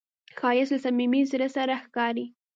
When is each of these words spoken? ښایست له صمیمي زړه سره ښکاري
ښایست 0.37 0.71
له 0.73 0.79
صمیمي 0.85 1.21
زړه 1.31 1.47
سره 1.55 1.73
ښکاري 1.83 2.25